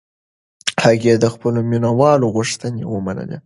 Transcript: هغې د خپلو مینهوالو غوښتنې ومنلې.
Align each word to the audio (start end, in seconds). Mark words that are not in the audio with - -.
هغې 0.83 1.13
د 1.23 1.25
خپلو 1.33 1.59
مینهوالو 1.69 2.33
غوښتنې 2.35 2.83
ومنلې. 2.93 3.37